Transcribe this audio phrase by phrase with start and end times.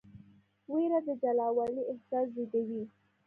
[0.71, 2.83] ویره د جلاوالي احساس زېږوي.